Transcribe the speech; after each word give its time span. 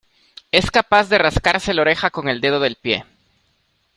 Es 0.51 0.71
capaz 0.71 1.09
de 1.09 1.19
rascarse 1.19 1.75
la 1.75 1.83
oreja 1.83 2.09
con 2.09 2.27
el 2.27 2.41
dedo 2.41 2.59
del 2.59 2.75
pie. 2.75 3.05